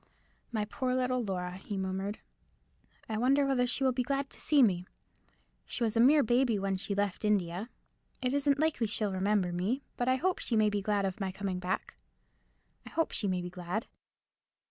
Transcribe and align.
"My 0.51 0.65
poor 0.65 0.95
little 0.95 1.23
Laura!" 1.23 1.57
he 1.57 1.77
murmured; 1.77 2.17
"I 3.07 3.19
wonder 3.19 3.45
whether 3.45 3.67
she 3.67 3.83
will 3.83 3.91
be 3.91 4.01
glad 4.01 4.31
to 4.31 4.41
see 4.41 4.63
me. 4.63 4.87
She 5.67 5.83
was 5.83 5.95
a 5.95 5.99
mere 5.99 6.23
baby 6.23 6.57
when 6.57 6.75
she 6.77 6.95
left 6.95 7.23
India. 7.23 7.69
It 8.19 8.33
isn't 8.33 8.57
likely 8.57 8.87
she'll 8.87 9.13
remember 9.13 9.53
me. 9.53 9.83
But 9.97 10.07
I 10.07 10.15
hope 10.15 10.39
she 10.39 10.55
may 10.55 10.71
be 10.71 10.81
glad 10.81 11.05
of 11.05 11.19
my 11.19 11.31
coming 11.31 11.59
back—I 11.59 12.89
hope 12.89 13.11
she 13.11 13.27
may 13.27 13.43
be 13.43 13.51
glad." 13.51 13.85